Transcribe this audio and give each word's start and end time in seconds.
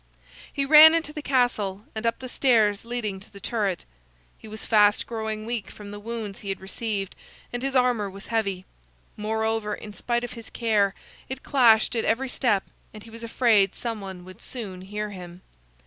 He 0.51 0.65
ran 0.65 0.95
into 0.95 1.13
the 1.13 1.21
castle, 1.21 1.85
and 1.93 2.07
up 2.07 2.17
the 2.17 2.27
stairs 2.27 2.85
leading 2.85 3.19
to 3.19 3.31
the 3.31 3.39
turret. 3.39 3.85
He 4.39 4.47
was 4.47 4.65
fast 4.65 5.05
growing 5.05 5.45
weak 5.45 5.69
from 5.69 5.91
the 5.91 5.99
wounds 5.99 6.39
he 6.39 6.49
had 6.49 6.59
received, 6.59 7.15
and 7.53 7.61
his 7.61 7.75
armor 7.75 8.09
was 8.09 8.25
heavy. 8.33 8.65
Moreover, 9.15 9.75
in 9.75 9.93
spite 9.93 10.23
of 10.23 10.33
his 10.33 10.49
care, 10.49 10.95
it 11.29 11.43
clashed 11.43 11.95
at 11.95 12.03
every 12.03 12.29
step, 12.29 12.63
and 12.95 13.03
he 13.03 13.11
was 13.11 13.23
afraid 13.23 13.75
some 13.75 14.01
one 14.01 14.25
would 14.25 14.41
soon 14.41 14.81
hear 14.81 15.11
him. 15.11 15.43